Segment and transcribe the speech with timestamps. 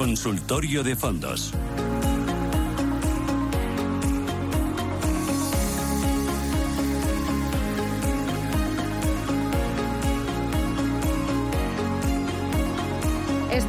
[0.00, 1.52] Consultorio de fondos.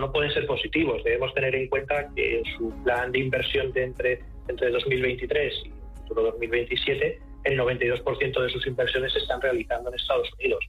[0.00, 1.02] no pueden ser positivos.
[1.04, 6.22] Debemos tener en cuenta que su plan de inversión de entre, entre 2023 y futuro
[6.32, 10.64] 2027, el 92% de sus inversiones se están realizando en Estados Unidos.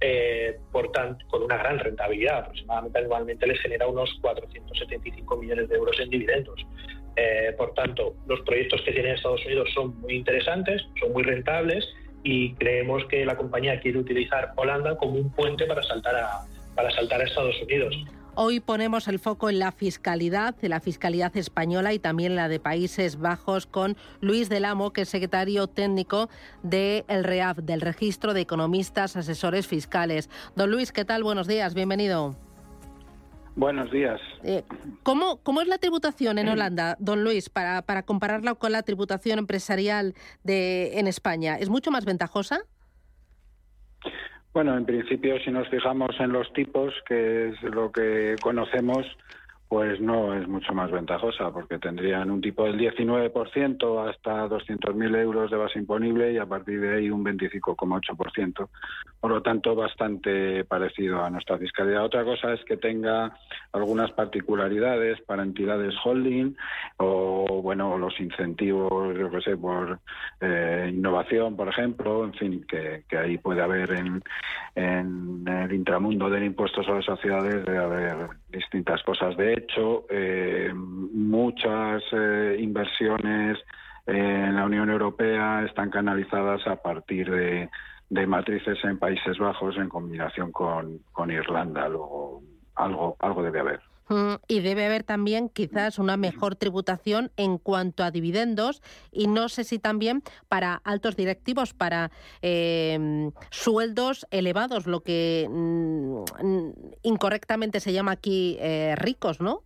[0.00, 5.76] Eh, por tanto, con una gran rentabilidad, aproximadamente anualmente les genera unos 475 millones de
[5.76, 6.60] euros en dividendos.
[7.14, 11.86] Eh, por tanto, los proyectos que tiene Estados Unidos son muy interesantes, son muy rentables
[12.24, 16.90] y creemos que la compañía quiere utilizar Holanda como un puente para saltar a, para
[16.90, 17.94] saltar a Estados Unidos.
[18.34, 22.60] Hoy ponemos el foco en la fiscalidad, en la fiscalidad española y también la de
[22.60, 26.30] Países Bajos con Luis Del Amo, que es secretario técnico
[26.62, 30.30] del REAF, del Registro de Economistas Asesores Fiscales.
[30.56, 31.22] Don Luis, ¿qué tal?
[31.22, 32.34] Buenos días, bienvenido.
[33.54, 34.18] Buenos días.
[34.44, 34.64] Eh,
[35.02, 39.40] ¿cómo, ¿Cómo es la tributación en Holanda, don Luis, para, para compararla con la tributación
[39.40, 41.58] empresarial de, en España?
[41.58, 42.60] ¿Es mucho más ventajosa?
[44.52, 49.06] Bueno, en principio, si nos fijamos en los tipos, que es lo que conocemos,
[49.72, 55.50] pues no es mucho más ventajosa, porque tendrían un tipo del 19% hasta 200.000 euros
[55.50, 58.68] de base imponible y a partir de ahí un 25,8%.
[59.18, 62.04] Por lo tanto, bastante parecido a nuestra fiscalidad.
[62.04, 63.34] Otra cosa es que tenga
[63.72, 66.54] algunas particularidades para entidades holding
[66.98, 70.00] o, bueno, los incentivos, yo qué sé, por
[70.42, 74.22] eh, innovación, por ejemplo, en fin, que, que ahí puede haber en,
[74.74, 79.36] en el intramundo del impuesto sobre sociedades, debe haber distintas cosas.
[79.36, 83.58] De hecho, eh, muchas eh, inversiones
[84.06, 87.68] en la Unión Europea están canalizadas a partir de,
[88.10, 91.88] de matrices en Países Bajos en combinación con, con Irlanda.
[91.88, 92.42] Luego,
[92.74, 93.91] algo, algo debe haber.
[94.08, 99.48] Mm, Y debe haber también quizás una mejor tributación en cuanto a dividendos y no
[99.48, 102.10] sé si también para altos directivos, para
[102.42, 106.24] eh, sueldos elevados, lo que mm,
[107.02, 109.62] incorrectamente se llama aquí eh, ricos, ¿no?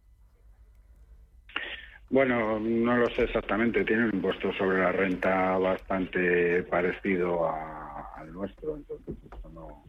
[2.08, 3.84] Bueno, no lo sé exactamente.
[3.84, 9.16] Tiene un impuesto sobre la renta bastante parecido a- al nuestro, entonces
[9.52, 9.84] no,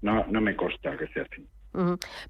[0.00, 1.46] no, no me consta que sea así.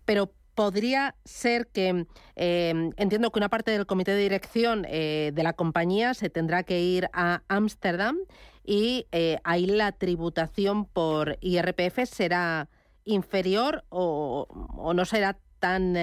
[0.04, 2.06] Pero podría ser que
[2.36, 6.62] eh, entiendo que una parte del comité de dirección eh, de la compañía se tendrá
[6.62, 8.16] que ir a Ámsterdam
[8.64, 12.68] y eh, ahí la tributación por IRPF será
[13.04, 14.46] inferior o,
[14.76, 15.94] o no será tan,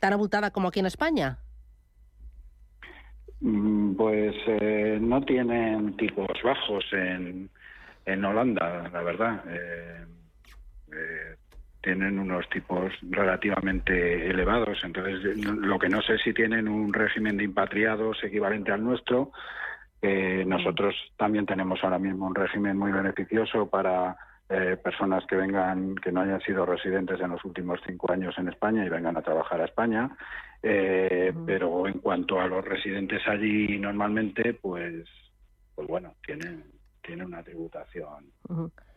[0.00, 1.38] tan abultada como aquí en España.
[3.40, 4.34] Mm, pues
[5.00, 7.50] no tienen tipos bajos en,
[8.06, 9.44] en Holanda, la verdad.
[11.78, 14.78] Eh, tienen unos tipos relativamente elevados.
[14.84, 19.32] Entonces, lo que no sé si tienen un régimen de impatriados equivalente al nuestro.
[20.02, 24.16] nosotros también tenemos ahora mismo un régimen muy beneficioso para
[24.50, 28.48] eh, personas que vengan, que no hayan sido residentes en los últimos cinco años en
[28.48, 30.10] España y vengan a trabajar a España.
[30.62, 35.04] Eh, pero en cuanto a los residentes allí normalmente, pues,
[35.74, 36.64] pues bueno, tienen
[37.08, 38.30] tiene una tributación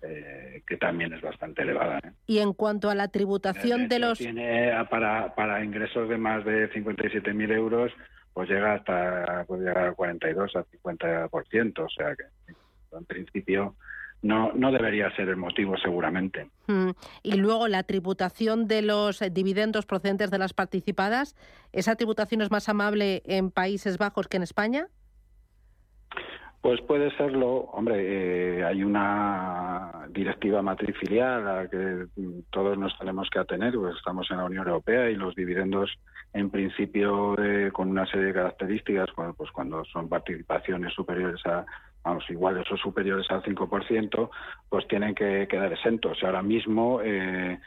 [0.01, 1.99] eh, que también es bastante elevada.
[1.99, 2.11] ¿eh?
[2.27, 4.17] Y en cuanto a la tributación de, los...
[4.17, 7.91] Tiene para, para ingresos de más de 57.000 euros,
[8.33, 12.53] pues llega hasta puede llegar al 42 a 50%, o sea que
[12.97, 13.75] en principio
[14.21, 16.49] no, no debería ser el motivo seguramente.
[17.23, 21.37] Y luego la tributación de los dividendos procedentes de las participadas,
[21.71, 24.89] ¿esa tributación es más amable en Países Bajos que en España?
[26.61, 32.05] Pues puede serlo, hombre, eh, hay una directiva matriz filial a la que
[32.51, 35.89] todos nos tenemos que atener, pues estamos en la Unión Europea y los dividendos,
[36.33, 37.35] en principio,
[37.73, 41.65] con una serie de características, pues cuando son participaciones superiores a,
[42.03, 44.29] vamos, iguales o superiores al 5%,
[44.69, 46.19] pues tienen que quedar exentos.
[46.23, 47.59] Ahora mismo, eh,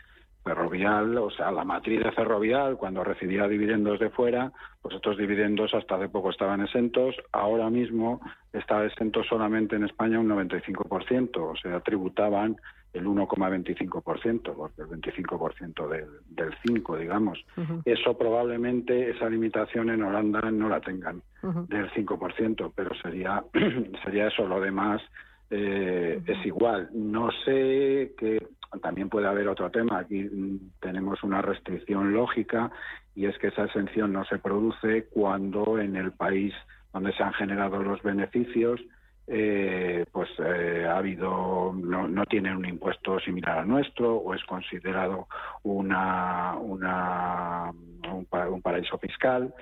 [0.44, 4.52] Ferrovial, o sea, la matriz de Ferrovial, cuando recibía dividendos de fuera,
[4.82, 7.17] pues estos dividendos hasta hace poco estaban exentos.
[7.32, 8.20] Ahora mismo
[8.52, 12.56] está exento solamente en España un 95%, o sea, tributaban
[12.93, 17.44] el 1,25%, porque el 25% del, del 5, digamos.
[17.85, 23.43] Eso probablemente, esa limitación en Holanda no la tengan del 5%, pero sería,
[24.05, 24.47] sería eso.
[24.47, 25.02] Lo demás
[25.50, 26.90] eh, es igual.
[26.93, 28.38] No sé que
[28.82, 29.99] también puede haber otro tema.
[29.99, 32.71] Aquí mm, tenemos una restricción lógica
[33.15, 36.55] y es que esa exención no se produce cuando en el país
[36.93, 38.81] donde se han generado los beneficios
[39.26, 44.44] eh, pues eh, ha habido no, no tiene un impuesto similar al nuestro o es
[44.44, 45.29] considerado
[45.62, 49.55] una, una un, paraíso fiscal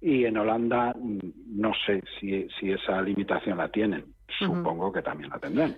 [0.00, 1.18] y en Holanda mm,
[1.60, 4.04] no sé si, si esa limitación la tienen
[4.38, 5.76] supongo que también la tendrán.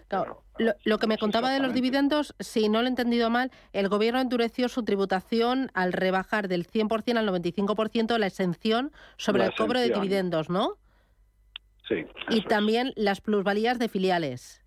[0.85, 4.21] lo, que me contaba de los dividendos, si no lo he entendido mal, el gobierno
[4.21, 9.91] endureció su tributación al rebajar del 100% al 95% la exención sobre el cobro de
[9.91, 10.79] dividendos, ¿no?
[11.89, 12.07] Sí.
[12.31, 14.65] Y también las plusvalías de filiales.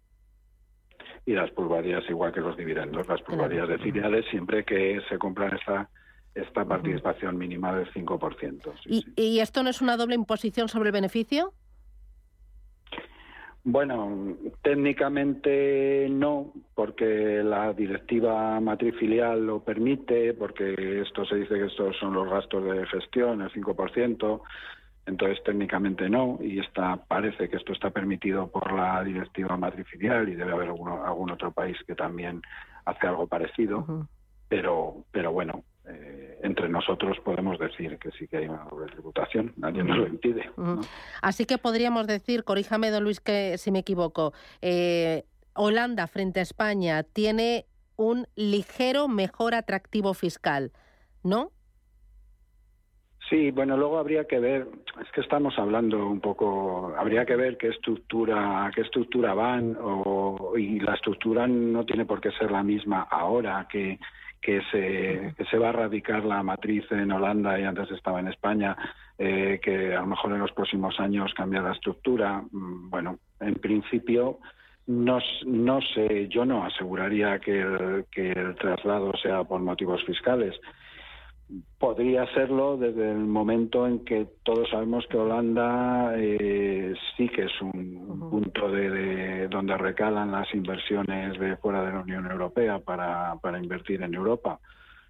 [1.25, 5.55] Y las plusvalías igual que los dividendos, las plusvalías de filiales siempre que se compran
[5.55, 5.89] esta
[6.35, 8.73] esta participación mínima del 5%.
[8.85, 11.53] ¿Y, ¿Y esto no es una doble imposición sobre el beneficio?
[13.67, 21.65] Bueno, técnicamente no, porque la directiva matriz filial lo permite, porque esto se dice que
[21.65, 24.41] estos son los gastos de gestión, el 5%,
[25.07, 30.29] entonces técnicamente no, y está, parece que esto está permitido por la directiva matriz filial
[30.29, 32.43] y debe haber algún otro país que también
[32.85, 34.07] hace algo parecido,
[34.47, 39.53] pero, pero bueno, eh, entre nosotros podemos decir que sí que hay una doble tributación,
[39.57, 40.49] nadie nos lo impide.
[41.21, 46.43] Así que podríamos decir, corríjame, don Luis, que si me equivoco, eh, Holanda frente a
[46.43, 47.65] España tiene
[47.97, 50.71] un ligero mejor atractivo fiscal,
[51.23, 51.51] ¿no?
[53.29, 54.67] Sí, bueno, luego habría que ver,
[55.01, 60.53] es que estamos hablando un poco, habría que ver qué estructura, qué estructura van, o,
[60.55, 63.99] y la estructura no tiene por qué ser la misma ahora que
[64.45, 68.77] que se, se va a radicar la matriz en Holanda y antes estaba en España,
[69.17, 72.43] eh, que a lo mejor en los próximos años cambia la estructura.
[72.51, 74.37] Mm, bueno, en principio
[74.85, 80.53] no, no sé, yo no aseguraría que que el traslado sea por motivos fiscales
[81.77, 87.61] podría serlo desde el momento en que todos sabemos que Holanda eh, sí que es
[87.61, 93.59] un punto de, donde recalan las inversiones de fuera de la Unión Europea para, para
[93.59, 94.59] invertir en Europa.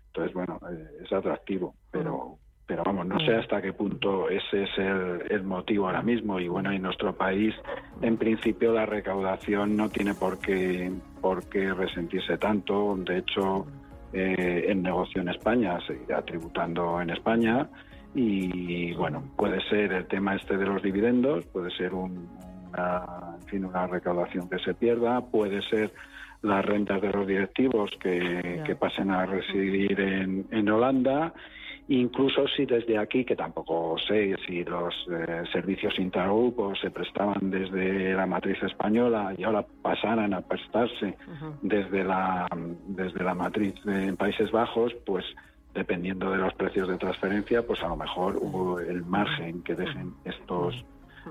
[0.08, 4.70] Entonces, bueno, eh, es atractivo, pero pero vamos, no sé hasta qué punto ese es
[4.78, 6.40] el, el, motivo ahora mismo.
[6.40, 7.54] Y bueno, en nuestro país,
[8.02, 10.92] en principio, la recaudación no tiene por qué,
[11.22, 12.96] por qué resentirse tanto.
[12.98, 13.68] De hecho,
[14.14, 17.70] eh, en negocio en España, seguirá tributando en España
[18.16, 22.22] y bueno, puede ser el tema este de los dividendos, puede ser una
[22.76, 25.92] una, en fin, una recaudación que se pierda, puede ser
[26.42, 31.34] las rentas de los directivos que, que pasen a residir en, en Holanda.
[31.88, 38.14] Incluso si desde aquí, que tampoco sé si los eh, servicios intragrupos se prestaban desde
[38.16, 41.16] la matriz española y ahora pasaran a prestarse
[41.62, 42.48] desde, la,
[42.88, 45.26] desde la matriz en Países Bajos, pues
[45.76, 50.14] dependiendo de los precios de transferencia, pues a lo mejor hubo el margen que dejen
[50.24, 50.84] estos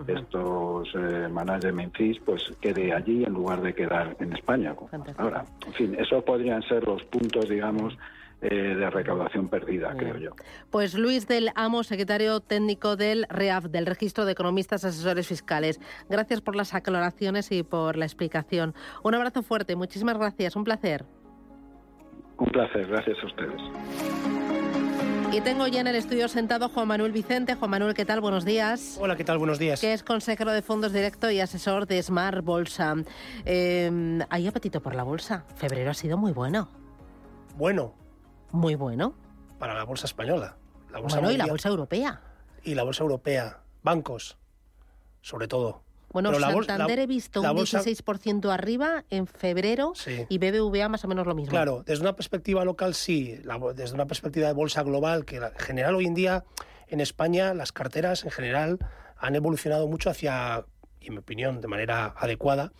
[0.06, 4.74] estos eh, management fees pues quede allí en lugar de quedar en España.
[5.16, 7.96] Ahora, en fin, esos podrían ser los puntos, digamos,
[8.42, 10.30] eh, de recaudación perdida, creo yo.
[10.70, 15.80] Pues Luis del Amo, secretario técnico del REAF, del Registro de Economistas Asesores Fiscales.
[16.10, 18.74] Gracias por las aclaraciones y por la explicación.
[19.02, 21.06] Un abrazo fuerte, muchísimas gracias, un placer.
[22.36, 24.13] Un placer, gracias a ustedes.
[25.34, 27.56] Y tengo ya en el estudio sentado Juan Manuel Vicente.
[27.56, 28.20] Juan Manuel, ¿qué tal?
[28.20, 28.96] Buenos días.
[29.00, 29.36] Hola, ¿qué tal?
[29.38, 29.80] Buenos días.
[29.80, 32.94] Que es consejero de fondos directo y asesor de Smart Bolsa.
[33.44, 35.44] Eh, ¿Hay apetito por la bolsa?
[35.56, 36.68] Febrero ha sido muy bueno.
[37.56, 37.94] Bueno,
[38.52, 39.16] muy bueno.
[39.58, 40.56] Para la bolsa española.
[40.92, 42.22] La bolsa bueno, y la bolsa europea.
[42.62, 43.58] Y la bolsa europea.
[43.82, 44.38] Bancos,
[45.20, 45.83] sobre todo.
[46.14, 49.94] Bueno, Santander he visto un 16% arriba en febrero
[50.28, 51.50] y BBVA más o menos lo mismo.
[51.50, 53.40] Claro, desde una perspectiva local sí,
[53.74, 56.44] desde una perspectiva de bolsa global, que en general hoy en día
[56.86, 58.78] en España las carteras en general
[59.18, 60.64] han evolucionado mucho hacia,
[61.00, 62.72] en mi opinión, de manera adecuada,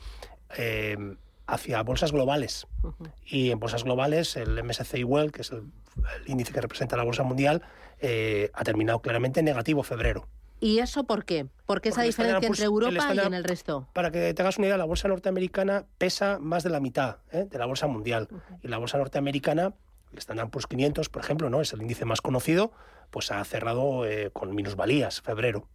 [0.57, 0.97] eh,
[1.49, 2.69] hacia bolsas globales.
[3.27, 5.73] Y en bolsas globales, el MSCI World, que es el,
[6.27, 7.63] índice que representa la bolsa mundial,
[7.99, 10.29] eh, ha terminado claramente en negativo febrero.
[10.65, 11.47] ¿Y eso por qué?
[11.67, 13.87] ¿Por qué esa diferencia entre Europa y en el resto?
[13.93, 17.47] Para que te hagas una idea, la bolsa norteamericana pesa más de la mitad ¿eh?
[17.51, 18.29] de la bolsa mundial.
[18.63, 19.75] Y la bolsa norteamericana,
[20.13, 22.73] el Standard Poor's 500, por ejemplo, no es el índice más conocido,
[23.11, 25.69] pues ha cerrado eh, con minusvalías febrero.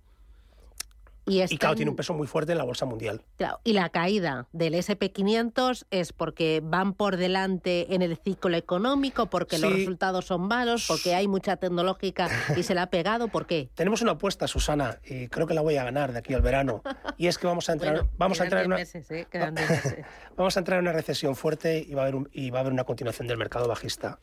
[1.30, 3.22] Y, claro, tiene un peso muy fuerte en la bolsa mundial.
[3.38, 9.28] Claro, y la caída del SP500 es porque van por delante en el ciclo económico,
[9.28, 13.46] porque los resultados son malos, porque hay mucha tecnológica y se la ha pegado, ¿por
[13.46, 13.70] qué?
[13.76, 16.82] Tenemos una apuesta, Susana, y creo que la voy a ganar de aquí al verano,
[17.18, 19.26] y es que vamos a entrar, vamos a entrar en una, ¿eh?
[20.38, 22.74] vamos a entrar en una recesión fuerte y va a haber y va a haber
[22.74, 24.20] una continuación del mercado bajista.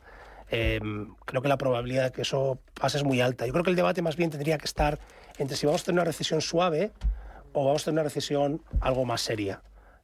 [0.49, 3.45] Em, creo que la probabilidad de que eso pase es muy alta.
[3.45, 4.97] Yo creo que el debate más bien tendría que estar
[5.37, 6.91] entre si vamos a tener una recesión suave
[7.53, 9.61] o vamos a tener una recesión algo más seria.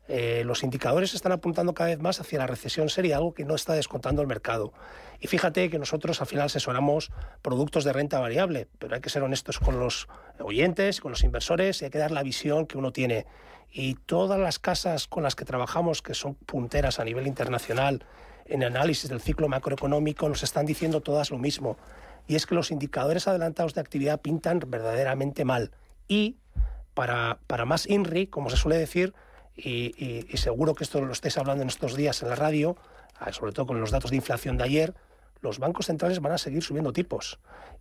[0.10, 3.56] Eh, los indicadores están apuntando cada vez más hacia la recesión seria, algo que no
[3.56, 4.74] está descontando el mercado.
[5.22, 7.12] Y fíjate que nosotros al final asesoramos
[7.42, 10.10] productos de renta variable, pero hay que ser honestos con los
[10.40, 13.26] oyentes, con los inversores y hay que dar la visión que uno tiene.
[13.72, 18.04] Y todas las casas con las que trabajamos, que son punteras a nivel internacional
[18.46, 21.78] en análisis del ciclo macroeconómico, nos están diciendo todas lo mismo
[22.28, 25.72] y es que los indicadores adelantados de actividad pintan verdaderamente mal.
[26.08, 26.38] Y
[26.94, 29.14] para, para más INRI, como se suele decir,
[29.56, 32.76] y, seguro que esto lo estáis hablando en estos días en la radio,
[33.20, 34.94] ah, sobre todo con los datos de inflación de ayer,
[35.42, 37.40] los bancos centrales van a seguir subiendo tipos.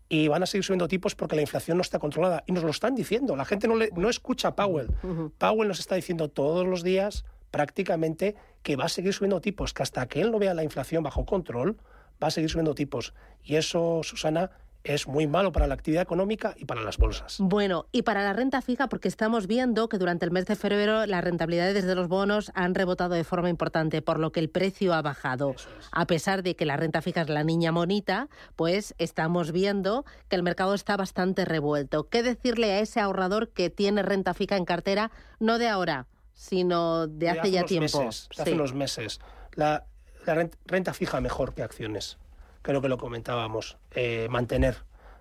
[0.08, 2.42] Y van a seguir subiendo tipos porque la inflación no está controlada.
[2.46, 3.37] Y nos lo están diciendo.
[3.37, 4.90] La gente no, le, no escucha a Powell.
[5.38, 9.82] Powell nos está diciendo todos los días prácticamente que va a seguir subiendo tipos, que
[9.82, 11.76] hasta que él no vea la inflación bajo control,
[12.23, 13.14] va a seguir subiendo tipos.
[13.43, 14.50] Y eso, Susana,
[14.85, 17.37] es muy malo para la actividad económica y para las bolsas.
[17.38, 21.07] Bueno, y para la renta fija, porque estamos viendo que durante el mes de febrero
[21.07, 24.95] las rentabilidades de los bonos han rebotado de forma importante, por lo que el precio
[24.95, 25.55] ha bajado.
[25.93, 30.37] A pesar de que la renta fija es la niña monita, pues estamos viendo que
[30.37, 32.09] el mercado está bastante revuelto.
[32.09, 37.07] ¿Qué decirle a ese ahorrador que tiene renta fija en cartera, no de ahora, sino
[37.07, 38.09] de, hace, ya tiempo?
[38.09, 39.21] hace unos meses.
[39.55, 39.87] La,
[40.26, 42.19] la renta fija mejor que acciones.
[42.62, 43.76] Creo que lo comentábamos.
[43.91, 44.76] Eh, mantener,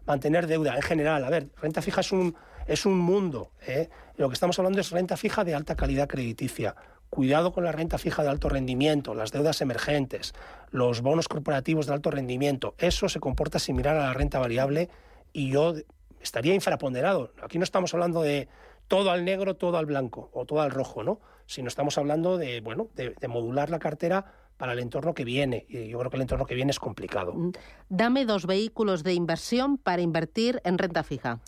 [0.06, 1.24] mantener deuda en general.
[1.24, 2.36] A ver, renta fija es un,
[2.68, 3.52] es un mundo.
[3.66, 3.90] ¿eh?
[4.18, 6.76] Lo que estamos hablando es renta fija de alta calidad crediticia.
[7.10, 10.34] Cuidado con la renta fija de alto rendimiento, las deudas emergentes,
[10.70, 12.74] los bonos corporativos de alto rendimiento.
[12.78, 14.90] Eso se comporta similar a la renta variable
[15.34, 15.74] y yo
[16.22, 17.34] estaría infraponderado.
[17.44, 18.48] Aquí no estamos hablando de
[18.88, 21.20] todo al negro, todo al blanco o todo al rojo, ¿no?
[21.48, 24.26] Sino estamos hablando de, bueno, de modular la cartera
[24.62, 25.66] para el entorno que viene.
[25.70, 27.34] Y yo creo que el entorno que viene es complicado.
[27.34, 27.52] Mm,
[27.90, 31.40] dame dos vehículos de inversión para invertir en renta fija.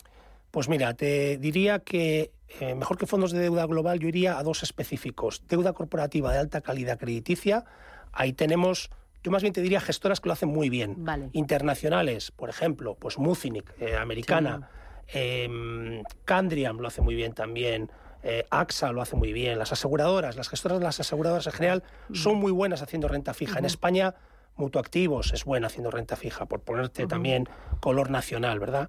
[0.50, 4.42] Pues mira, te diría que eh, mejor que fondos de deuda global, yo iría a
[4.42, 5.44] dos específicos.
[5.46, 7.64] Deuda corporativa de alta calidad crediticia.
[8.10, 8.90] Ahí tenemos
[9.22, 11.06] yo más bien te diría gestoras que lo hacen muy bien.
[11.34, 14.68] Internacionales, por ejemplo, pues Muzinich, eh, americana,
[15.06, 17.92] em, Candriam lo hace muy bien también,
[18.24, 21.82] eh, AXA lo hace muy bien, las aseguradoras, las gestoras de las aseguradoras en general
[22.12, 23.58] son muy buenas haciendo renta fija.
[23.58, 24.14] En España,
[24.56, 27.48] Mutuactivos es buena haciendo renta fija, por ponerte también
[27.80, 28.88] color nacional, ¿verdad?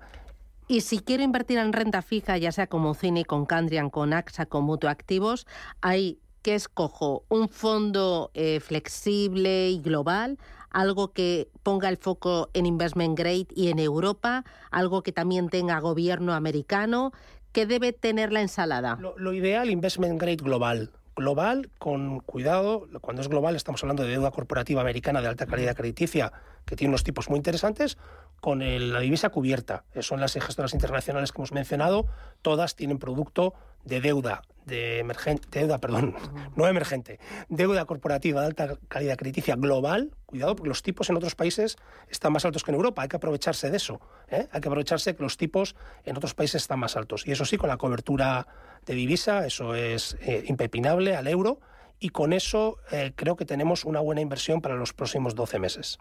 [0.67, 4.45] Y si quiero invertir en renta fija, ya sea como Cini, con Candrian, con AXA,
[4.45, 5.45] con Mutuactivos,
[5.81, 7.25] hay ¿qué escojo?
[7.27, 10.37] ¿Un fondo eh, flexible y global?
[10.69, 14.43] ¿Algo que ponga el foco en investment grade y en Europa?
[14.69, 17.13] ¿Algo que también tenga gobierno americano?
[17.55, 18.99] ¿Qué debe tener la ensalada?
[18.99, 24.31] Lo, ideal, investment grade global global, con cuidado, cuando es global estamos hablando de deuda
[24.31, 26.33] corporativa americana de alta calidad crediticia,
[26.65, 27.97] que tiene unos tipos muy interesantes,
[28.41, 29.85] con la divisa cubierta.
[30.01, 32.05] Son las gestoras internacionales que hemos mencionado,
[32.41, 33.53] todas tienen producto
[33.85, 36.15] de deuda, de emergente, deuda, perdón,
[36.55, 41.35] no emergente, deuda corporativa de alta calidad crediticia global, cuidado, porque los tipos en otros
[41.35, 41.77] países
[42.09, 44.47] están más altos que en Europa, hay que aprovecharse de eso, ¿eh?
[44.51, 47.25] hay que aprovecharse que los tipos en otros países están más altos.
[47.27, 48.47] Y eso sí, con la cobertura
[48.85, 51.59] de divisa, eso es eh, impepinable al euro,
[51.99, 55.97] y con eso eh, creo que tenemos una buena inversión para los próximos 12 meses.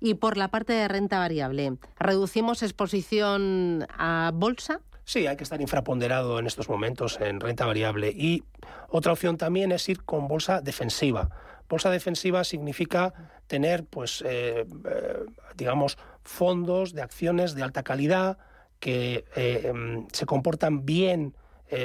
[0.00, 4.80] Y por la parte de renta variable, ¿reducimos exposición a bolsa?
[5.08, 8.10] Sí, hay que estar infraponderado en estos momentos en renta variable.
[8.10, 8.44] Y
[8.90, 11.30] otra opción también es ir con bolsa defensiva.
[11.66, 13.14] Bolsa defensiva significa
[13.46, 15.24] tener, pues, eh, eh,
[15.56, 18.36] digamos, fondos de acciones de alta calidad
[18.80, 21.34] que eh, em, se comportan bien,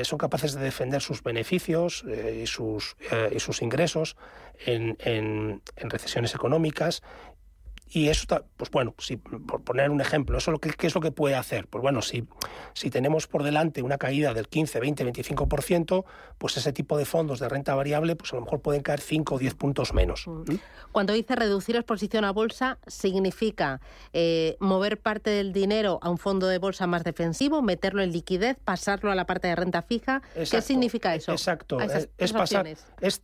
[0.03, 2.05] son capaces de defender sus beneficios
[2.41, 2.95] y, sus,
[3.35, 4.15] y sus ingresos
[4.65, 7.03] en, en recesiones económicas
[7.93, 8.25] y eso,
[8.57, 11.35] pues bueno, si, por poner un ejemplo, ¿eso lo que, ¿qué es lo que puede
[11.35, 11.67] hacer?
[11.67, 12.25] Pues bueno, si,
[12.73, 16.03] si tenemos por delante una caída del 15, 20, 25%,
[16.39, 19.35] pues ese tipo de fondos de renta variable, pues a lo mejor pueden caer 5
[19.35, 20.25] o 10 puntos menos.
[20.91, 23.79] Cuando dice reducir exposición a bolsa, significa
[24.11, 28.57] eh, mover parte del dinero a un fondo de bolsa más defensivo, meterlo en liquidez,
[28.65, 30.23] pasarlo a la parte de renta fija.
[30.33, 31.31] ¿Qué significa eso?
[31.31, 31.79] Exacto.
[31.79, 32.65] es, pasar,
[33.01, 33.21] es,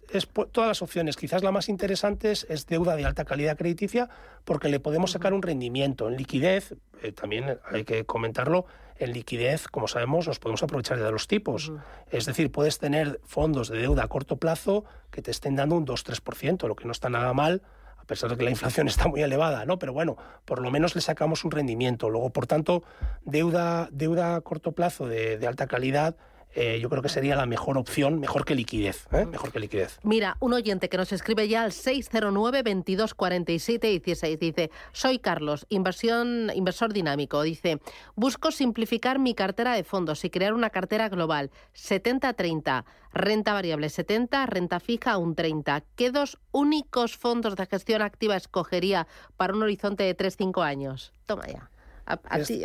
[0.52, 1.18] todas las opciones.
[1.18, 4.10] Quizás la más interesante es, es deuda de alta calidad crediticia,
[4.46, 6.10] porque le podemos sacar un rendimiento.
[6.10, 8.66] En liquidez, eh, también hay que comentarlo,
[8.98, 11.72] en liquidez, como sabemos, nos podemos aprovechar de los tipos.
[12.12, 15.88] Es decir, puedes tener fondos de deuda a corto plazo que te estén dando un
[15.88, 17.62] 2-3%, lo que no está nada mal,
[17.98, 19.80] a pesar de que la inflación está muy elevada, ¿no?
[19.80, 22.10] Pero bueno, por lo menos le sacamos un rendimiento.
[22.10, 22.84] Luego, por tanto,
[23.24, 26.18] deuda, deuda a corto plazo de, de alta calidad
[26.56, 29.26] eh, yo creo que sería la mejor opción, mejor que liquidez, ¿eh?
[29.26, 30.00] mejor que liquidez.
[30.04, 35.68] Mira, un oyente que nos escribe ya al 609 22 47 16 dice, soy Carlos,
[35.70, 37.80] inversión, inversor dinámico, dice,
[38.16, 44.48] busco simplificar mi cartera de fondos y crear una cartera global, 70-30, renta variable 70,
[44.48, 45.84] renta fija un 30.
[45.96, 51.14] ¿Qué dos únicos fondos de gestión activa escogería para un horizonte de 3-5 años?
[51.28, 51.70] Toma ya.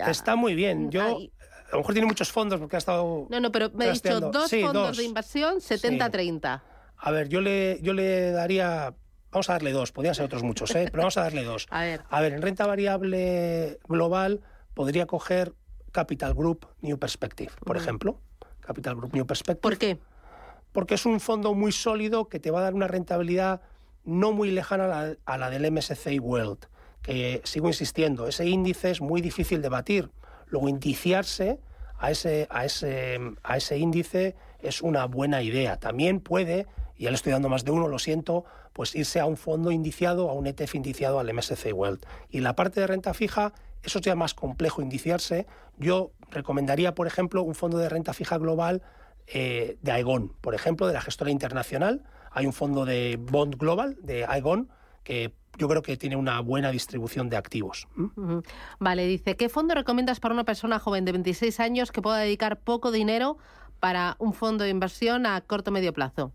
[0.09, 0.91] Está muy bien.
[0.91, 1.19] Yo,
[1.69, 3.27] a lo mejor tiene muchos fondos porque ha estado.
[3.29, 6.63] No, no, pero me he dicho dos fondos de inversión 70-30.
[6.97, 8.95] A ver, yo le, yo le daría.
[9.31, 10.87] Vamos a darle dos, podrían ser otros muchos, ¿eh?
[10.93, 11.67] pero vamos a darle dos.
[11.71, 12.03] a ver.
[12.09, 14.43] A ver, en renta variable global
[14.75, 15.55] podría coger
[15.91, 18.21] Capital Group New Perspective, por ejemplo.
[18.61, 19.61] Capital Group New Perspective.
[19.61, 19.99] ¿Por qué?
[20.73, 23.61] Porque es un fondo muy sólido que te va a dar una rentabilidad
[24.05, 26.67] no muy lejana a la, a la del MSCI World.
[27.03, 30.11] Que sigo insistiendo, ese índice es muy difícil de batir
[30.47, 31.59] Luego, indiciarse
[31.99, 35.79] a ese, a ese, a ese índice es una buena idea.
[35.79, 39.27] También puede, y ya le estoy dando más de uno, lo siento, pues irse a
[39.27, 42.05] un fondo indiciado, a un ETF indiciado al MSCI World.
[42.29, 43.53] Y la parte de renta fija,
[43.83, 45.47] eso es ya más complejo indiciarse.
[45.79, 48.83] Yo recomendaría, por ejemplo, un fondo de renta fija global
[49.27, 52.03] eh, de Aegon, por ejemplo, de la gestora internacional.
[52.31, 54.69] Hay un fondo de Bond Global de Aegon
[55.05, 57.87] que yo creo que tiene una buena distribución de activos.
[58.81, 62.59] Vale, dice, ¿qué fondo recomiendas para una persona joven de 26 años que pueda dedicar
[62.59, 63.39] poco dinero
[63.79, 66.33] para un fondo de inversión a corto o medio plazo?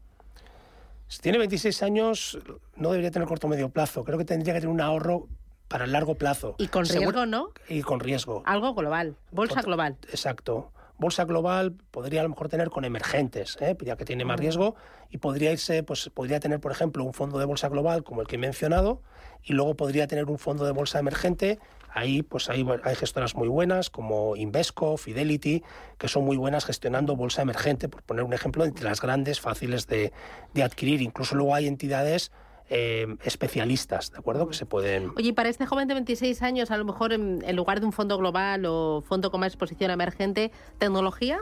[1.07, 2.39] Si tiene 26 años,
[2.75, 4.03] no debería tener corto o medio plazo.
[4.03, 5.27] Creo que tendría que tener un ahorro
[5.67, 6.55] para el largo plazo.
[6.59, 7.49] Y con riesgo, ¿no?
[7.67, 8.43] Y con riesgo.
[8.45, 9.97] Algo global, bolsa global.
[10.09, 13.75] Exacto bolsa global podría a lo mejor tener con emergentes, ¿eh?
[13.81, 14.75] ya que tiene más riesgo,
[15.09, 18.27] y podría irse, pues podría tener, por ejemplo, un fondo de bolsa global como el
[18.27, 19.01] que he mencionado,
[19.43, 21.57] y luego podría tener un fondo de bolsa emergente.
[21.91, 25.63] Ahí pues hay, hay gestoras muy buenas como Invesco, Fidelity,
[25.97, 29.87] que son muy buenas gestionando bolsa emergente, por poner un ejemplo, entre las grandes, fáciles
[29.87, 30.11] de,
[30.53, 31.01] de adquirir.
[31.01, 32.31] Incluso luego hay entidades
[32.69, 34.47] eh, especialistas, ¿de acuerdo?
[34.47, 35.11] Que se pueden...
[35.17, 37.91] Oye, y para este joven de 26 años, a lo mejor en, lugar de un
[37.91, 41.39] fondo global o fondo con más exposición emergente, ¿tecnología?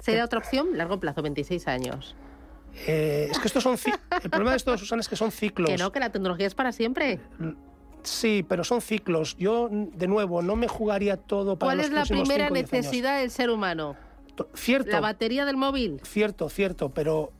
[0.00, 0.76] ¿Sería otra opción?
[0.76, 2.16] Largo plazo, 26 años.
[2.88, 3.76] Eh, es que estos son...
[4.22, 5.70] El problema de estos, Susana, es que son ciclos.
[5.70, 7.20] Que no, que la tecnología es para siempre.
[8.02, 9.36] Sí, pero son ciclos.
[9.38, 13.48] Yo, de nuevo, no me jugaría todo para ¿Cuál es la primera necesidad del ser
[13.50, 13.94] humano?
[14.54, 14.90] Cierto.
[14.90, 16.00] La batería del móvil.
[16.02, 17.30] Cierto, cierto, pero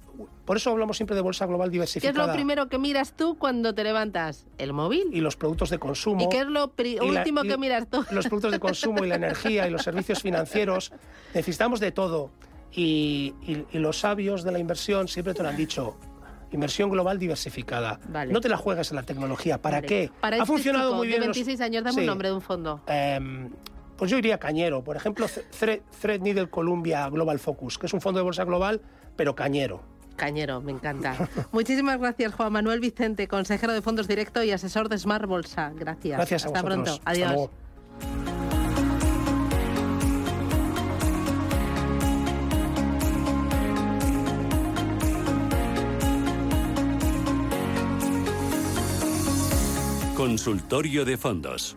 [0.44, 2.12] Por eso hablamos siempre de bolsa global diversificada.
[2.12, 4.46] ¿Qué es lo primero que miras tú cuando te levantas?
[4.59, 5.09] El móvil.
[5.12, 6.24] Y los productos de consumo.
[6.24, 8.05] ¿Y qué es lo último que miras tú?
[8.11, 10.92] Los productos de consumo y la energía y los servicios financieros.
[11.35, 12.31] Necesitamos de todo.
[12.74, 13.35] Y,
[13.72, 15.96] los sabios de la inversión siempre te lo han dicho.
[16.50, 18.00] Inversión global diversificada.
[18.28, 19.62] No te la juegues en la tecnología.
[19.62, 20.11] ¿Para qué?
[20.20, 21.20] Para ha este funcionado muy bien.
[21.20, 22.83] De 26 años, dame un nombre de un fondo.
[22.88, 23.50] Em,
[23.96, 24.83] pues yo iría cañero.
[24.83, 25.26] Por ejemplo,
[26.00, 28.81] Threadneedle Columbia Global Focus, que es un fondo de bolsa global,
[29.16, 29.91] pero cañero.
[30.16, 31.16] Cañero, me encanta.
[31.53, 35.72] Muchísimas gracias, Juan Manuel Vicente, consejero de fondos directo y asesor de Smart Bolsa.
[35.75, 36.16] Gracias.
[36.16, 36.46] Gracias.
[36.46, 36.98] Hasta pronto.
[37.05, 37.51] Adiós.
[50.16, 51.77] Consultorio de fondos.